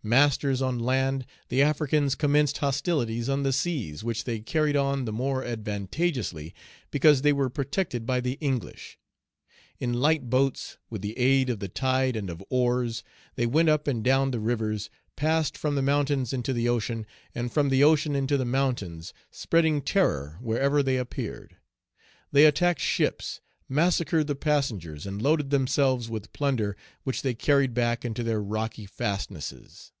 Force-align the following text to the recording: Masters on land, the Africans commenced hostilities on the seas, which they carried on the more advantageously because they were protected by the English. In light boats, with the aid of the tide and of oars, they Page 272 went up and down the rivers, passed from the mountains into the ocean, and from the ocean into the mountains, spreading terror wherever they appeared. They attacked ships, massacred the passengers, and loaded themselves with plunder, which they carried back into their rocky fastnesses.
Masters 0.00 0.62
on 0.62 0.78
land, 0.78 1.26
the 1.48 1.60
Africans 1.60 2.14
commenced 2.14 2.58
hostilities 2.58 3.28
on 3.28 3.42
the 3.42 3.52
seas, 3.52 4.04
which 4.04 4.22
they 4.22 4.38
carried 4.38 4.76
on 4.76 5.06
the 5.06 5.12
more 5.12 5.42
advantageously 5.42 6.54
because 6.92 7.22
they 7.22 7.32
were 7.32 7.50
protected 7.50 8.06
by 8.06 8.20
the 8.20 8.38
English. 8.40 8.96
In 9.80 9.92
light 9.94 10.30
boats, 10.30 10.78
with 10.88 11.02
the 11.02 11.18
aid 11.18 11.50
of 11.50 11.58
the 11.58 11.68
tide 11.68 12.14
and 12.14 12.30
of 12.30 12.44
oars, 12.48 13.02
they 13.34 13.42
Page 13.44 13.50
272 13.52 13.54
went 13.56 13.68
up 13.68 13.88
and 13.88 14.04
down 14.04 14.30
the 14.30 14.38
rivers, 14.40 14.88
passed 15.16 15.58
from 15.58 15.74
the 15.74 15.82
mountains 15.82 16.32
into 16.32 16.52
the 16.52 16.68
ocean, 16.68 17.04
and 17.34 17.50
from 17.52 17.68
the 17.68 17.82
ocean 17.82 18.14
into 18.14 18.36
the 18.36 18.44
mountains, 18.44 19.12
spreading 19.32 19.82
terror 19.82 20.38
wherever 20.40 20.80
they 20.80 20.96
appeared. 20.96 21.56
They 22.30 22.44
attacked 22.46 22.80
ships, 22.80 23.40
massacred 23.70 24.26
the 24.26 24.34
passengers, 24.34 25.04
and 25.06 25.20
loaded 25.20 25.50
themselves 25.50 26.08
with 26.08 26.32
plunder, 26.32 26.74
which 27.04 27.20
they 27.20 27.34
carried 27.34 27.74
back 27.74 28.02
into 28.06 28.22
their 28.22 28.40
rocky 28.40 28.86
fastnesses. 28.86 29.92